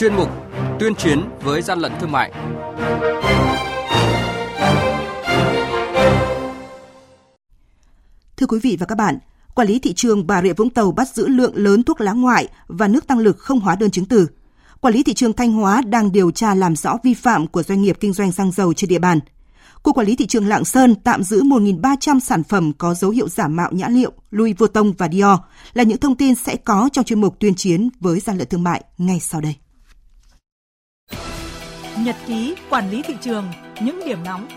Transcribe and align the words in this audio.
chuyên 0.00 0.14
mục 0.14 0.28
Tuyên 0.78 0.94
chiến 0.94 1.20
với 1.42 1.62
gian 1.62 1.78
lận 1.78 1.92
thương 2.00 2.12
mại. 2.12 2.32
Thưa 8.36 8.46
quý 8.48 8.58
vị 8.62 8.76
và 8.80 8.86
các 8.86 8.94
bạn, 8.94 9.18
quản 9.54 9.68
lý 9.68 9.78
thị 9.78 9.92
trường 9.92 10.26
Bà 10.26 10.42
Rịa 10.42 10.52
Vũng 10.52 10.70
Tàu 10.70 10.92
bắt 10.92 11.08
giữ 11.14 11.28
lượng 11.28 11.56
lớn 11.56 11.82
thuốc 11.82 12.00
lá 12.00 12.12
ngoại 12.12 12.48
và 12.66 12.88
nước 12.88 13.06
tăng 13.06 13.18
lực 13.18 13.38
không 13.38 13.60
hóa 13.60 13.76
đơn 13.76 13.90
chứng 13.90 14.04
từ. 14.04 14.26
Quản 14.80 14.94
lý 14.94 15.02
thị 15.02 15.14
trường 15.14 15.32
Thanh 15.32 15.52
Hóa 15.52 15.82
đang 15.86 16.12
điều 16.12 16.30
tra 16.30 16.54
làm 16.54 16.76
rõ 16.76 16.96
vi 17.04 17.14
phạm 17.14 17.46
của 17.46 17.62
doanh 17.62 17.82
nghiệp 17.82 17.96
kinh 18.00 18.12
doanh 18.12 18.32
xăng 18.32 18.52
dầu 18.52 18.72
trên 18.72 18.88
địa 18.88 18.98
bàn. 18.98 19.20
Cục 19.82 19.96
Quản 19.96 20.06
lý 20.06 20.16
Thị 20.16 20.26
trường 20.26 20.48
Lạng 20.48 20.64
Sơn 20.64 20.94
tạm 20.94 21.22
giữ 21.22 21.42
1.300 21.42 22.20
sản 22.20 22.42
phẩm 22.42 22.72
có 22.78 22.94
dấu 22.94 23.10
hiệu 23.10 23.28
giả 23.28 23.48
mạo 23.48 23.72
nhãn 23.72 23.94
hiệu 23.94 24.12
Louis 24.30 24.56
Vuitton 24.58 24.92
và 24.98 25.08
Dior 25.12 25.38
là 25.72 25.82
những 25.82 25.98
thông 25.98 26.16
tin 26.16 26.34
sẽ 26.34 26.56
có 26.56 26.88
trong 26.92 27.04
chuyên 27.04 27.20
mục 27.20 27.36
tuyên 27.40 27.54
chiến 27.54 27.88
với 28.00 28.20
gian 28.20 28.38
lận 28.38 28.48
thương 28.48 28.62
mại 28.62 28.84
ngay 28.98 29.20
sau 29.20 29.40
đây. 29.40 29.56
Nhật 32.04 32.16
ký 32.26 32.54
quản 32.70 32.90
lý 32.90 33.02
thị 33.02 33.14
trường, 33.20 33.44
những 33.82 34.00
điểm 34.06 34.18
nóng 34.24 34.48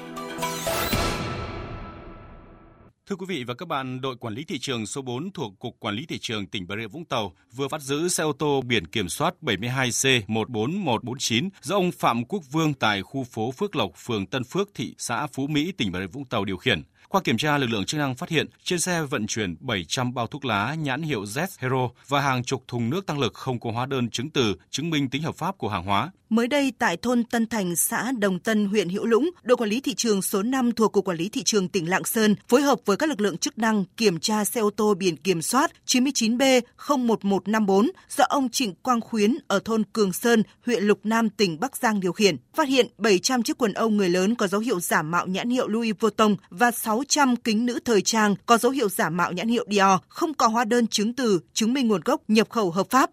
Thưa 3.08 3.16
quý 3.16 3.26
vị 3.30 3.44
và 3.44 3.54
các 3.54 3.68
bạn, 3.68 4.02
đội 4.02 4.16
quản 4.16 4.34
lý 4.34 4.44
thị 4.44 4.60
trường 4.60 4.86
số 4.86 5.02
4 5.02 5.32
thuộc 5.32 5.60
Cục 5.60 5.80
Quản 5.80 5.96
lý 5.96 6.06
Thị 6.06 6.18
trường 6.22 6.48
tỉnh 6.48 6.68
Bà 6.68 6.76
Rịa 6.76 6.88
Vũng 6.88 7.06
Tàu 7.06 7.34
vừa 7.56 7.68
bắt 7.68 7.82
giữ 7.82 8.08
xe 8.08 8.24
ô 8.24 8.34
tô 8.34 8.62
biển 8.62 8.88
kiểm 8.88 9.10
soát 9.10 9.36
72C14149 9.42 11.50
do 11.62 11.76
ông 11.76 11.92
Phạm 11.92 12.26
Quốc 12.26 12.44
Vương 12.52 12.74
tại 12.74 13.02
khu 13.02 13.24
phố 13.24 13.52
Phước 13.52 13.76
Lộc, 13.76 13.92
phường 13.96 14.26
Tân 14.26 14.44
Phước, 14.44 14.70
thị 14.76 14.96
xã 14.98 15.28
Phú 15.28 15.48
Mỹ, 15.48 15.72
tỉnh 15.72 15.92
Bà 15.92 16.00
Rịa 16.00 16.08
Vũng 16.08 16.26
Tàu 16.26 16.46
điều 16.46 16.58
khiển. 16.58 16.84
Qua 17.10 17.22
kiểm 17.22 17.38
tra, 17.38 17.58
lực 17.58 17.70
lượng 17.70 17.86
chức 17.86 18.00
năng 18.00 18.16
phát 18.16 18.30
hiện 18.30 18.48
trên 18.64 18.80
xe 18.80 19.02
vận 19.02 19.28
chuyển 19.28 19.56
700 19.60 20.14
bao 20.14 20.28
thuốc 20.28 20.46
lá 20.46 20.76
nhãn 20.76 21.02
hiệu 21.02 21.24
Z 21.24 21.48
Hero 21.60 21.90
và 22.08 22.22
hàng 22.22 22.44
chục 22.44 22.64
thùng 22.68 22.90
nước 22.90 23.06
tăng 23.06 23.20
lực 23.20 23.34
không 23.34 23.60
có 23.60 23.72
hóa 23.72 23.86
đơn 23.86 24.10
chứng 24.10 24.30
từ 24.30 24.56
chứng 24.70 24.90
minh 24.90 25.10
tính 25.10 25.22
hợp 25.22 25.36
pháp 25.36 25.58
của 25.58 25.70
hàng 25.70 25.84
hóa. 25.84 26.12
Mới 26.30 26.48
đây 26.48 26.74
tại 26.80 26.98
thôn 26.98 27.24
Tân 27.24 27.48
Thành, 27.48 27.76
xã 27.76 28.12
Đồng 28.20 28.40
Tân, 28.40 28.66
huyện 28.66 28.90
Hữu 28.90 29.06
Lũng, 29.06 29.30
đội 29.44 29.58
quản 29.58 29.70
lý 29.70 29.82
thị 29.82 29.94
trường 29.94 30.22
số 30.22 30.44
5 30.44 30.72
thuộc 30.72 30.92
Cục 30.92 31.06
Quản 31.06 31.18
lý 31.18 31.30
Thị 31.30 31.42
trường 31.46 31.68
tỉnh 31.68 31.90
Lạng 31.90 32.04
Sơn 32.04 32.36
phối 32.48 32.62
hợp 32.62 32.80
với 32.86 32.98
các 32.98 33.10
lực 33.10 33.22
lượng 33.22 33.38
chức 33.38 33.58
năng 33.58 33.86
kiểm 33.98 34.20
tra 34.20 34.46
xe 34.46 34.62
ô 34.62 34.70
tô 34.70 34.94
biển 34.94 35.18
kiểm 35.18 35.42
soát 35.42 35.72
99B01154 35.88 37.90
do 38.10 38.24
ông 38.24 38.50
Trịnh 38.50 38.76
Quang 38.76 39.02
Khuyến 39.02 39.38
ở 39.48 39.60
thôn 39.66 39.84
Cường 39.94 40.14
Sơn, 40.14 40.44
huyện 40.66 40.84
Lục 40.84 41.00
Nam, 41.04 41.30
tỉnh 41.30 41.60
Bắc 41.60 41.78
Giang 41.78 42.00
điều 42.00 42.12
khiển. 42.12 42.38
Phát 42.56 42.68
hiện 42.68 42.88
700 42.98 43.44
chiếc 43.44 43.58
quần 43.58 43.74
âu 43.74 43.90
người 43.90 44.10
lớn 44.10 44.36
có 44.36 44.48
dấu 44.48 44.62
hiệu 44.62 44.80
giả 44.80 45.02
mạo 45.02 45.28
nhãn 45.28 45.50
hiệu 45.50 45.68
Louis 45.68 45.96
Vuitton 46.00 46.36
và 46.50 46.72
600 46.94 47.36
kính 47.36 47.66
nữ 47.66 47.80
thời 47.86 48.02
trang 48.02 48.36
có 48.46 48.58
dấu 48.58 48.72
hiệu 48.72 48.90
giả 48.90 49.10
mạo 49.10 49.32
nhãn 49.32 49.48
hiệu 49.48 49.66
Dior, 49.70 50.00
không 50.08 50.34
có 50.34 50.48
hóa 50.48 50.66
đơn 50.66 50.88
chứng 50.88 51.14
từ 51.14 51.40
chứng 51.54 51.74
minh 51.74 51.88
nguồn 51.88 52.02
gốc 52.06 52.22
nhập 52.28 52.50
khẩu 52.50 52.72
hợp 52.72 52.88
pháp 52.90 53.10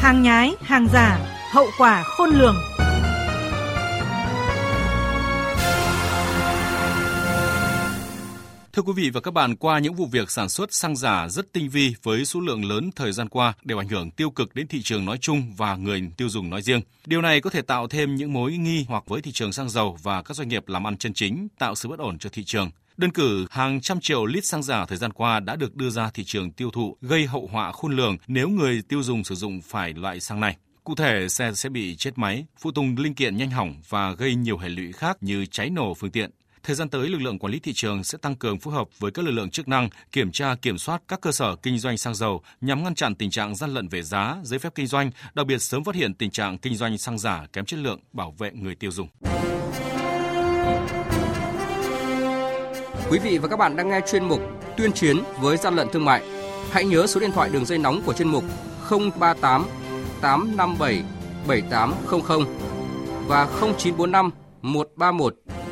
hàng 0.00 0.22
nhái, 0.22 0.54
hàng 0.60 0.86
giả, 0.92 1.18
hậu 1.52 1.66
quả 1.78 2.02
khôn 2.02 2.30
lường. 2.30 2.56
Thưa 8.72 8.82
quý 8.82 8.92
vị 8.96 9.10
và 9.10 9.20
các 9.20 9.30
bạn, 9.30 9.56
qua 9.56 9.78
những 9.78 9.94
vụ 9.94 10.06
việc 10.06 10.30
sản 10.30 10.48
xuất 10.48 10.74
xăng 10.74 10.96
giả 10.96 11.28
rất 11.28 11.52
tinh 11.52 11.68
vi 11.68 11.94
với 12.02 12.24
số 12.24 12.40
lượng 12.40 12.64
lớn 12.64 12.90
thời 12.96 13.12
gian 13.12 13.28
qua 13.28 13.52
đều 13.62 13.78
ảnh 13.78 13.88
hưởng 13.88 14.10
tiêu 14.10 14.30
cực 14.30 14.54
đến 14.54 14.66
thị 14.66 14.82
trường 14.82 15.04
nói 15.04 15.18
chung 15.18 15.54
và 15.56 15.76
người 15.76 16.02
tiêu 16.16 16.28
dùng 16.28 16.50
nói 16.50 16.62
riêng. 16.62 16.80
Điều 17.06 17.22
này 17.22 17.40
có 17.40 17.50
thể 17.50 17.62
tạo 17.62 17.88
thêm 17.88 18.14
những 18.14 18.32
mối 18.32 18.52
nghi 18.52 18.84
hoặc 18.88 19.04
với 19.06 19.22
thị 19.22 19.32
trường 19.32 19.52
xăng 19.52 19.68
dầu 19.68 19.98
và 20.02 20.22
các 20.22 20.36
doanh 20.36 20.48
nghiệp 20.48 20.68
làm 20.68 20.86
ăn 20.86 20.96
chân 20.96 21.14
chính, 21.14 21.48
tạo 21.58 21.74
sự 21.74 21.88
bất 21.88 21.98
ổn 21.98 22.18
cho 22.18 22.30
thị 22.32 22.44
trường. 22.44 22.70
Đơn 22.96 23.10
cử, 23.10 23.46
hàng 23.50 23.80
trăm 23.80 24.00
triệu 24.00 24.26
lít 24.26 24.44
xăng 24.44 24.62
giả 24.62 24.86
thời 24.86 24.98
gian 24.98 25.12
qua 25.12 25.40
đã 25.40 25.56
được 25.56 25.76
đưa 25.76 25.90
ra 25.90 26.10
thị 26.10 26.24
trường 26.24 26.52
tiêu 26.52 26.70
thụ, 26.70 26.96
gây 27.00 27.26
hậu 27.26 27.48
họa 27.52 27.72
khôn 27.72 27.96
lường 27.96 28.16
nếu 28.26 28.48
người 28.48 28.82
tiêu 28.88 29.02
dùng 29.02 29.24
sử 29.24 29.34
dụng 29.34 29.60
phải 29.62 29.94
loại 29.94 30.20
xăng 30.20 30.40
này. 30.40 30.56
Cụ 30.84 30.94
thể, 30.94 31.28
xe 31.28 31.52
sẽ 31.54 31.68
bị 31.68 31.96
chết 31.96 32.18
máy, 32.18 32.44
phụ 32.58 32.70
tùng 32.70 32.96
linh 32.98 33.14
kiện 33.14 33.36
nhanh 33.36 33.50
hỏng 33.50 33.74
và 33.88 34.12
gây 34.12 34.34
nhiều 34.34 34.58
hệ 34.58 34.68
lụy 34.68 34.92
khác 34.92 35.16
như 35.20 35.46
cháy 35.46 35.70
nổ 35.70 35.94
phương 35.94 36.10
tiện. 36.10 36.30
Thời 36.62 36.76
gian 36.76 36.88
tới, 36.88 37.08
lực 37.08 37.20
lượng 37.20 37.38
quản 37.38 37.52
lý 37.52 37.58
thị 37.58 37.72
trường 37.72 38.04
sẽ 38.04 38.18
tăng 38.18 38.36
cường 38.36 38.58
phối 38.58 38.74
hợp 38.74 38.88
với 38.98 39.10
các 39.10 39.24
lực 39.24 39.30
lượng 39.30 39.50
chức 39.50 39.68
năng 39.68 39.88
kiểm 40.12 40.32
tra 40.32 40.54
kiểm 40.54 40.78
soát 40.78 41.02
các 41.08 41.20
cơ 41.20 41.32
sở 41.32 41.56
kinh 41.56 41.78
doanh 41.78 41.98
xăng 41.98 42.14
dầu 42.14 42.42
nhằm 42.60 42.84
ngăn 42.84 42.94
chặn 42.94 43.14
tình 43.14 43.30
trạng 43.30 43.56
gian 43.56 43.74
lận 43.74 43.88
về 43.88 44.02
giá, 44.02 44.36
giấy 44.42 44.58
phép 44.58 44.74
kinh 44.74 44.86
doanh, 44.86 45.10
đặc 45.34 45.46
biệt 45.46 45.58
sớm 45.58 45.84
phát 45.84 45.94
hiện 45.94 46.14
tình 46.14 46.30
trạng 46.30 46.58
kinh 46.58 46.76
doanh 46.76 46.98
xăng 46.98 47.18
giả 47.18 47.46
kém 47.52 47.64
chất 47.64 47.80
lượng, 47.80 48.00
bảo 48.12 48.34
vệ 48.38 48.50
người 48.52 48.74
tiêu 48.74 48.90
dùng. 48.90 49.08
Quý 53.10 53.18
vị 53.18 53.38
và 53.38 53.48
các 53.48 53.56
bạn 53.56 53.76
đang 53.76 53.88
nghe 53.88 54.00
chuyên 54.10 54.24
mục 54.24 54.40
Tuyên 54.76 54.92
chiến 54.92 55.16
với 55.40 55.56
gian 55.56 55.76
lận 55.76 55.88
thương 55.92 56.04
mại. 56.04 56.22
Hãy 56.70 56.84
nhớ 56.84 57.06
số 57.06 57.20
điện 57.20 57.30
thoại 57.32 57.50
đường 57.52 57.64
dây 57.64 57.78
nóng 57.78 58.02
của 58.02 58.12
chuyên 58.12 58.28
mục 58.28 58.44
038 58.90 59.66
857 60.20 61.02
7800 61.48 62.46
và 63.26 63.46
0945 63.60 64.30
131 64.62 65.34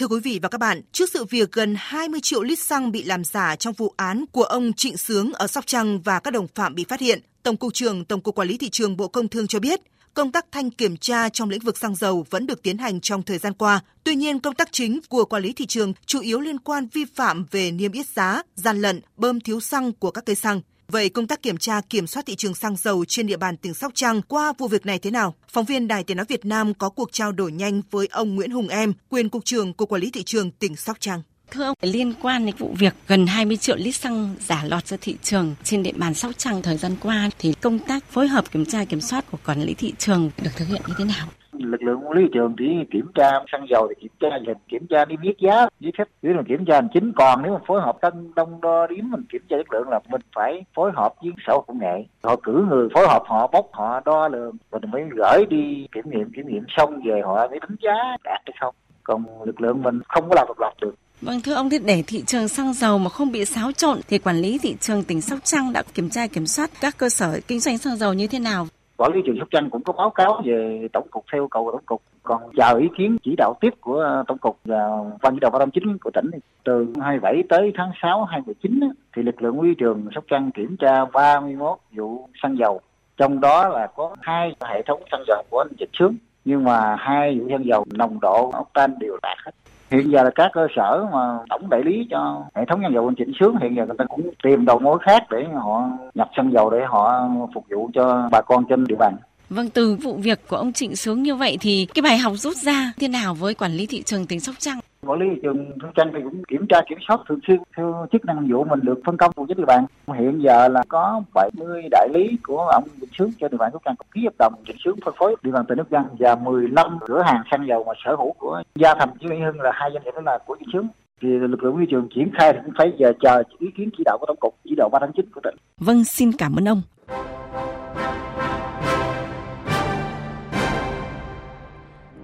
Thưa 0.00 0.08
quý 0.08 0.20
vị 0.20 0.38
và 0.42 0.48
các 0.48 0.58
bạn, 0.58 0.80
trước 0.92 1.10
sự 1.12 1.24
việc 1.24 1.52
gần 1.52 1.74
20 1.78 2.20
triệu 2.20 2.42
lít 2.42 2.58
xăng 2.58 2.92
bị 2.92 3.02
làm 3.02 3.24
giả 3.24 3.56
trong 3.56 3.74
vụ 3.74 3.94
án 3.96 4.24
của 4.32 4.42
ông 4.42 4.72
Trịnh 4.72 4.96
Sướng 4.96 5.32
ở 5.32 5.46
Sóc 5.46 5.66
Trăng 5.66 6.00
và 6.00 6.20
các 6.20 6.30
đồng 6.30 6.46
phạm 6.54 6.74
bị 6.74 6.84
phát 6.88 7.00
hiện, 7.00 7.20
Tổng 7.42 7.56
cục 7.56 7.74
trưởng 7.74 8.04
Tổng 8.04 8.20
cục 8.20 8.34
Quản 8.34 8.48
lý 8.48 8.58
thị 8.58 8.68
trường 8.70 8.96
Bộ 8.96 9.08
Công 9.08 9.28
Thương 9.28 9.46
cho 9.46 9.60
biết, 9.60 9.80
công 10.14 10.32
tác 10.32 10.46
thanh 10.52 10.70
kiểm 10.70 10.96
tra 10.96 11.28
trong 11.28 11.50
lĩnh 11.50 11.60
vực 11.60 11.78
xăng 11.78 11.94
dầu 11.96 12.26
vẫn 12.30 12.46
được 12.46 12.62
tiến 12.62 12.78
hành 12.78 13.00
trong 13.00 13.22
thời 13.22 13.38
gian 13.38 13.52
qua. 13.54 13.80
Tuy 14.04 14.14
nhiên, 14.14 14.40
công 14.40 14.54
tác 14.54 14.68
chính 14.72 15.00
của 15.08 15.24
quản 15.24 15.42
lý 15.42 15.52
thị 15.52 15.66
trường 15.66 15.92
chủ 16.06 16.20
yếu 16.20 16.40
liên 16.40 16.58
quan 16.58 16.88
vi 16.92 17.04
phạm 17.14 17.46
về 17.50 17.70
niêm 17.70 17.92
yết 17.92 18.06
giá, 18.06 18.42
gian 18.54 18.82
lận, 18.82 19.00
bơm 19.16 19.40
thiếu 19.40 19.60
xăng 19.60 19.92
của 19.92 20.10
các 20.10 20.24
cây 20.26 20.36
xăng. 20.36 20.60
Vậy 20.92 21.08
công 21.08 21.26
tác 21.26 21.42
kiểm 21.42 21.56
tra 21.56 21.80
kiểm 21.80 22.06
soát 22.06 22.26
thị 22.26 22.36
trường 22.36 22.54
xăng 22.54 22.76
dầu 22.76 23.04
trên 23.04 23.26
địa 23.26 23.36
bàn 23.36 23.56
tỉnh 23.56 23.74
Sóc 23.74 23.92
Trăng 23.94 24.22
qua 24.22 24.52
vụ 24.58 24.68
việc 24.68 24.86
này 24.86 24.98
thế 24.98 25.10
nào? 25.10 25.34
Phóng 25.48 25.64
viên 25.64 25.88
Đài 25.88 26.04
Tiếng 26.04 26.16
nói 26.16 26.26
Việt 26.28 26.44
Nam 26.44 26.74
có 26.74 26.88
cuộc 26.88 27.12
trao 27.12 27.32
đổi 27.32 27.52
nhanh 27.52 27.82
với 27.90 28.08
ông 28.10 28.34
Nguyễn 28.34 28.50
Hùng 28.50 28.68
Em, 28.68 28.92
quyền 29.08 29.28
cục 29.28 29.44
trưởng 29.44 29.72
Cục 29.72 29.88
Quản 29.88 30.02
lý 30.02 30.10
thị 30.10 30.22
trường 30.22 30.50
tỉnh 30.50 30.76
Sóc 30.76 30.96
Trăng. 31.00 31.22
Thưa 31.50 31.64
ông, 31.64 31.74
liên 31.82 32.14
quan 32.22 32.46
đến 32.46 32.54
vụ 32.58 32.74
việc 32.78 32.94
gần 33.08 33.26
20 33.26 33.56
triệu 33.56 33.76
lít 33.76 33.94
xăng 33.94 34.34
giả 34.46 34.64
lọt 34.64 34.86
ra 34.86 34.96
thị 35.00 35.16
trường 35.22 35.54
trên 35.64 35.82
địa 35.82 35.92
bàn 35.96 36.14
Sóc 36.14 36.32
Trăng 36.38 36.62
thời 36.62 36.76
gian 36.76 36.96
qua 37.00 37.30
thì 37.38 37.52
công 37.52 37.78
tác 37.78 38.04
phối 38.10 38.28
hợp 38.28 38.52
kiểm 38.52 38.66
tra 38.66 38.84
kiểm 38.84 39.00
soát 39.00 39.30
của 39.30 39.38
quản 39.46 39.62
lý 39.62 39.74
thị 39.74 39.92
trường 39.98 40.30
được 40.42 40.50
thực 40.56 40.68
hiện 40.68 40.82
như 40.86 40.94
thế 40.98 41.04
nào? 41.04 41.28
Lực 41.70 41.82
lượng 41.82 42.00
quản 42.04 42.12
lý 42.12 42.22
thị 42.22 42.30
trường 42.34 42.54
chỉ 42.58 42.64
kiểm 42.92 43.06
tra 43.14 43.30
xăng 43.52 43.66
dầu 43.70 43.88
thì 43.88 43.94
kiểm 44.00 44.12
tra 44.20 44.28
hình 44.32 44.56
kiểm 44.68 44.86
tra 44.90 45.04
đi 45.04 45.16
biết 45.16 45.34
giá 45.38 45.66
giấy 45.80 45.92
phép 45.98 46.04
nếu 46.22 46.34
mình 46.34 46.44
kiểm 46.48 46.64
tra 46.64 46.74
hành 46.74 46.88
chính. 46.94 47.12
Còn 47.16 47.42
nếu 47.42 47.52
mà 47.52 47.58
phối 47.66 47.80
hợp 47.80 47.96
cân 48.00 48.32
đông 48.36 48.60
đo 48.60 48.86
điếm 48.86 49.10
mình 49.10 49.24
kiểm 49.32 49.42
tra 49.48 49.56
chất 49.56 49.72
lượng 49.72 49.88
là 49.88 50.00
mình 50.08 50.20
phải 50.34 50.64
phối 50.74 50.90
hợp 50.94 51.14
với 51.22 51.32
sở 51.46 51.54
công 51.66 51.78
nghệ. 51.78 52.04
Họ 52.22 52.36
cử 52.36 52.66
người 52.70 52.88
phối 52.94 53.06
hợp 53.08 53.22
họ 53.26 53.46
bốc 53.46 53.66
họ 53.72 54.00
đo 54.04 54.28
lường 54.28 54.56
rồi 54.72 54.80
mới 54.92 55.02
gửi 55.16 55.46
đi 55.50 55.86
kiểm 55.94 56.04
nghiệm 56.10 56.32
kiểm 56.36 56.46
nghiệm 56.46 56.64
xong 56.76 57.00
về 57.04 57.20
họ 57.24 57.48
mới 57.48 57.60
đánh 57.60 57.76
giá 57.82 58.16
đạt 58.24 58.40
hay 58.46 58.56
không. 58.60 58.74
Còn 59.02 59.24
lực 59.44 59.60
lượng 59.60 59.82
mình 59.82 60.00
không 60.08 60.28
có 60.28 60.34
làm 60.34 60.46
độc 60.48 60.60
lập 60.60 60.72
được. 60.80 60.94
Vâng 61.20 61.40
thưa 61.40 61.54
ông, 61.54 61.70
thì 61.70 61.78
để 61.78 62.02
thị 62.06 62.22
trường 62.26 62.48
xăng 62.48 62.72
dầu 62.72 62.98
mà 62.98 63.08
không 63.08 63.32
bị 63.32 63.44
xáo 63.44 63.72
trộn 63.72 64.00
thì 64.08 64.18
quản 64.18 64.36
lý 64.36 64.58
thị 64.58 64.76
trường 64.80 65.04
tỉnh 65.04 65.20
Sóc 65.20 65.38
Trăng 65.44 65.72
đã 65.72 65.82
kiểm 65.94 66.10
tra 66.10 66.26
kiểm 66.26 66.46
soát 66.46 66.70
các 66.80 66.98
cơ 66.98 67.08
sở 67.08 67.40
kinh 67.48 67.60
doanh 67.60 67.78
xăng 67.78 67.96
dầu 67.96 68.12
như 68.12 68.26
thế 68.26 68.38
nào? 68.38 68.66
Quản 69.00 69.12
lý 69.12 69.22
trường 69.26 69.38
Sóc 69.38 69.48
Trăng 69.50 69.70
cũng 69.70 69.82
có 69.82 69.92
báo 69.92 70.10
cáo 70.10 70.42
về 70.44 70.88
tổng 70.92 71.08
cục 71.10 71.24
theo 71.32 71.48
cầu 71.48 71.64
của 71.64 71.70
tổng 71.72 71.84
cục, 71.86 72.02
còn 72.22 72.42
chờ 72.56 72.78
ý 72.78 72.88
kiến 72.98 73.16
chỉ 73.22 73.34
đạo 73.38 73.54
tiếp 73.60 73.74
của 73.80 73.98
ờ, 74.00 74.24
tổng 74.28 74.38
cục 74.38 74.58
và 74.64 74.88
ban 75.22 75.34
chỉ 75.34 75.40
đạo 75.40 75.50
ba 75.50 75.58
trăm 75.58 75.70
chín 75.70 75.98
của 75.98 76.10
tỉnh 76.10 76.30
từ 76.64 76.86
27 77.00 77.42
tới 77.48 77.72
tháng 77.76 77.90
6 78.02 78.24
2019 78.24 78.80
thì 79.16 79.22
lực 79.22 79.42
lượng 79.42 79.60
quy 79.60 79.74
trường 79.74 80.06
Sóc 80.14 80.24
Trăng 80.28 80.50
kiểm 80.50 80.76
tra 80.76 81.04
31 81.04 81.78
vụ 81.96 82.28
xăng 82.42 82.58
dầu. 82.58 82.80
Trong 83.16 83.40
đó 83.40 83.68
là 83.68 83.86
có 83.86 84.16
hai 84.20 84.54
hệ 84.68 84.82
thống 84.82 85.02
xăng 85.10 85.24
dầu 85.26 85.42
của 85.50 85.58
anh 85.58 85.76
Trịnh 85.78 85.88
Sướng, 85.98 86.16
nhưng 86.44 86.64
mà 86.64 86.96
hai 86.98 87.38
vụ 87.38 87.48
xăng 87.50 87.66
dầu 87.66 87.84
nồng 87.92 88.20
độ 88.20 88.50
octane 88.50 88.94
đều 89.00 89.16
đạt 89.22 89.36
hết 89.44 89.52
hiện 89.90 90.10
giờ 90.10 90.22
là 90.22 90.30
các 90.34 90.50
cơ 90.54 90.66
sở 90.76 91.06
mà 91.12 91.38
tổng 91.48 91.70
đại 91.70 91.82
lý 91.84 92.06
cho 92.10 92.44
hệ 92.54 92.64
thống 92.68 92.80
xăng 92.82 92.94
dầu 92.94 93.08
anh 93.08 93.14
chỉnh 93.14 93.32
sướng 93.40 93.56
hiện 93.62 93.76
giờ 93.76 93.86
người 93.86 93.96
ta 93.98 94.04
cũng 94.08 94.30
tìm 94.42 94.64
đầu 94.64 94.78
mối 94.78 94.98
khác 95.02 95.22
để 95.30 95.44
họ 95.54 95.88
nhập 96.14 96.28
xăng 96.36 96.52
dầu 96.52 96.70
để 96.70 96.78
họ 96.88 97.28
phục 97.54 97.64
vụ 97.70 97.90
cho 97.94 98.28
bà 98.32 98.40
con 98.40 98.64
trên 98.68 98.84
địa 98.84 98.96
bàn 98.98 99.16
Vâng, 99.50 99.70
từ 99.70 99.94
vụ 99.94 100.16
việc 100.16 100.48
của 100.48 100.56
ông 100.56 100.72
Trịnh 100.72 100.96
Sướng 100.96 101.22
như 101.22 101.34
vậy 101.34 101.58
thì 101.60 101.86
cái 101.94 102.02
bài 102.02 102.18
học 102.18 102.32
rút 102.36 102.56
ra 102.56 102.92
thế 103.00 103.08
nào 103.08 103.34
với 103.34 103.54
quản 103.54 103.72
lý 103.72 103.86
thị 103.86 104.02
trường 104.02 104.26
tỉnh 104.26 104.40
Sóc 104.40 104.54
Trăng? 104.58 104.80
Quản 105.06 105.20
lý 105.20 105.26
thị 105.30 105.40
trường 105.42 105.70
Sóc 105.82 105.90
Trăng 105.94 106.10
thì 106.14 106.20
cũng 106.24 106.42
kiểm 106.44 106.66
tra 106.66 106.80
kiểm 106.88 106.98
soát 107.08 107.20
thường 107.28 107.38
xuyên 107.46 107.60
theo 107.76 108.06
chức 108.12 108.24
năng 108.24 108.48
vụ 108.50 108.64
mình 108.64 108.80
được 108.82 109.00
phân 109.04 109.16
công 109.16 109.32
phụ 109.36 109.46
trách 109.46 109.58
địa 109.58 109.64
bàn. 109.64 109.84
Hiện 110.18 110.42
giờ 110.42 110.68
là 110.68 110.82
có 110.88 111.22
70 111.34 111.82
đại 111.90 112.08
lý 112.14 112.36
của 112.42 112.58
ông 112.58 112.84
Vĩnh 113.00 113.10
Sướng 113.18 113.30
cho 113.40 113.48
địa 113.48 113.56
bàn 113.56 113.70
Sóc 113.72 113.82
Trăng 113.84 113.94
ký 114.14 114.24
hợp 114.24 114.34
đồng 114.38 114.54
Vĩnh 114.66 114.76
Sướng 114.84 114.96
phân 115.04 115.14
phối 115.18 115.36
địa 115.42 115.50
bàn 115.50 115.64
tỉnh 115.68 115.78
Sóc 115.78 115.86
Trăng 115.90 116.06
và 116.18 116.34
15 116.34 116.98
cửa 117.06 117.22
hàng 117.22 117.42
xăng 117.50 117.66
dầu 117.68 117.84
mà 117.84 117.92
sở 118.04 118.16
hữu 118.16 118.32
của 118.32 118.62
Gia 118.74 118.94
Thành 118.94 119.08
với 119.20 119.30
Mỹ 119.30 119.44
Hưng 119.44 119.60
là 119.60 119.70
hai 119.74 119.90
doanh 119.92 120.04
nghiệp 120.04 120.10
đó 120.14 120.20
là 120.20 120.38
của 120.46 120.56
Vĩnh 120.60 120.68
Sướng 120.72 120.88
thì 121.22 121.28
lực 121.28 121.62
lượng 121.62 121.76
thị 121.80 121.86
trường 121.90 122.08
triển 122.14 122.30
khai 122.38 122.52
thì 122.52 122.58
cũng 122.64 122.74
phải 122.78 122.92
giờ 122.98 123.12
chờ 123.20 123.42
ý 123.58 123.68
kiến 123.76 123.90
chỉ 123.98 124.02
đạo 124.04 124.18
của 124.20 124.26
tổng 124.26 124.36
cục 124.40 124.54
chỉ 124.64 124.74
đạo 124.76 124.88
3 124.92 124.98
tháng 125.02 125.12
9 125.16 125.26
của 125.34 125.40
tỉnh. 125.44 125.54
Vâng, 125.78 126.04
xin 126.04 126.32
cảm 126.32 126.56
ơn 126.56 126.68
ông. 126.68 126.82